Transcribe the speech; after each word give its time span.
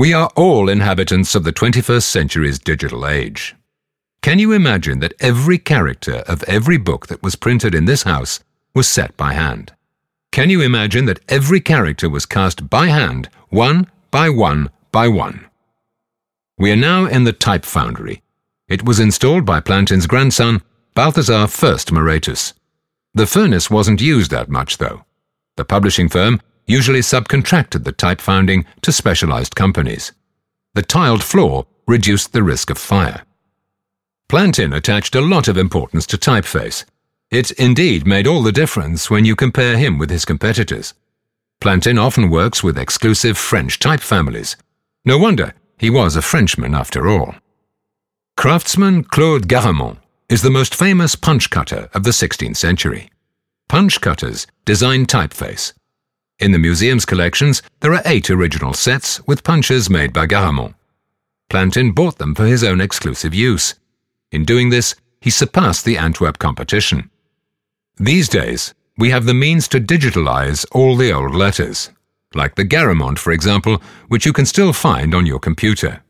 We 0.00 0.14
are 0.14 0.30
all 0.34 0.70
inhabitants 0.70 1.34
of 1.34 1.44
the 1.44 1.52
21st 1.52 2.04
century's 2.04 2.58
digital 2.58 3.06
age. 3.06 3.54
Can 4.22 4.38
you 4.38 4.50
imagine 4.50 5.00
that 5.00 5.12
every 5.20 5.58
character 5.58 6.24
of 6.26 6.42
every 6.44 6.78
book 6.78 7.08
that 7.08 7.22
was 7.22 7.36
printed 7.36 7.74
in 7.74 7.84
this 7.84 8.04
house 8.04 8.40
was 8.74 8.88
set 8.88 9.14
by 9.18 9.34
hand? 9.34 9.74
Can 10.32 10.48
you 10.48 10.62
imagine 10.62 11.04
that 11.04 11.20
every 11.28 11.60
character 11.60 12.08
was 12.08 12.24
cast 12.24 12.70
by 12.70 12.86
hand, 12.86 13.28
one 13.50 13.90
by 14.10 14.30
one 14.30 14.70
by 14.90 15.06
one? 15.06 15.44
We 16.56 16.72
are 16.72 16.76
now 16.76 17.04
in 17.04 17.24
the 17.24 17.34
type 17.34 17.66
foundry. 17.66 18.22
It 18.68 18.86
was 18.86 19.00
installed 19.00 19.44
by 19.44 19.60
Plantin's 19.60 20.06
grandson, 20.06 20.62
Balthazar 20.94 21.46
First 21.46 21.92
Moretus. 21.92 22.54
The 23.12 23.26
furnace 23.26 23.68
wasn't 23.70 24.00
used 24.00 24.30
that 24.30 24.48
much, 24.48 24.78
though. 24.78 25.04
The 25.58 25.66
publishing 25.66 26.08
firm 26.08 26.40
usually 26.66 27.00
subcontracted 27.00 27.84
the 27.84 27.92
type 27.92 28.20
founding 28.20 28.64
to 28.82 28.92
specialized 28.92 29.54
companies. 29.54 30.12
The 30.74 30.82
tiled 30.82 31.24
floor 31.24 31.66
reduced 31.86 32.32
the 32.32 32.42
risk 32.42 32.70
of 32.70 32.78
fire. 32.78 33.22
Plantin 34.28 34.74
attached 34.74 35.14
a 35.14 35.20
lot 35.20 35.48
of 35.48 35.56
importance 35.56 36.06
to 36.06 36.16
typeface. 36.16 36.84
It 37.30 37.50
indeed 37.52 38.06
made 38.06 38.26
all 38.26 38.42
the 38.42 38.52
difference 38.52 39.10
when 39.10 39.24
you 39.24 39.34
compare 39.34 39.76
him 39.76 39.98
with 39.98 40.10
his 40.10 40.24
competitors. 40.24 40.94
Plantin 41.60 42.00
often 42.00 42.30
works 42.30 42.62
with 42.62 42.78
exclusive 42.78 43.36
French 43.36 43.78
type 43.78 44.00
families. 44.00 44.56
No 45.04 45.18
wonder 45.18 45.54
he 45.78 45.90
was 45.90 46.14
a 46.14 46.22
Frenchman 46.22 46.74
after 46.74 47.08
all. 47.08 47.34
Craftsman 48.36 49.04
Claude 49.04 49.48
Garamond 49.48 49.98
is 50.28 50.42
the 50.42 50.50
most 50.50 50.74
famous 50.74 51.16
punch 51.16 51.50
cutter 51.50 51.88
of 51.92 52.04
the 52.04 52.10
16th 52.10 52.56
century. 52.56 53.10
Punch 53.68 54.00
cutters 54.00 54.46
design 54.64 55.06
typeface. 55.06 55.72
In 56.40 56.52
the 56.52 56.58
museum's 56.58 57.04
collections, 57.04 57.62
there 57.80 57.92
are 57.92 58.00
eight 58.06 58.30
original 58.30 58.72
sets 58.72 59.20
with 59.26 59.44
punches 59.44 59.90
made 59.90 60.14
by 60.14 60.26
Garamond. 60.26 60.74
Plantin 61.50 61.94
bought 61.94 62.16
them 62.16 62.34
for 62.34 62.46
his 62.46 62.64
own 62.64 62.80
exclusive 62.80 63.34
use. 63.34 63.74
In 64.32 64.46
doing 64.46 64.70
this, 64.70 64.94
he 65.20 65.28
surpassed 65.28 65.84
the 65.84 65.98
Antwerp 65.98 66.38
competition. 66.38 67.10
These 67.98 68.30
days, 68.30 68.72
we 68.96 69.10
have 69.10 69.26
the 69.26 69.34
means 69.34 69.68
to 69.68 69.80
digitalize 69.80 70.64
all 70.72 70.96
the 70.96 71.12
old 71.12 71.34
letters, 71.34 71.90
like 72.34 72.54
the 72.54 72.64
Garamond, 72.64 73.18
for 73.18 73.32
example, 73.32 73.82
which 74.08 74.24
you 74.24 74.32
can 74.32 74.46
still 74.46 74.72
find 74.72 75.14
on 75.14 75.26
your 75.26 75.40
computer. 75.40 76.02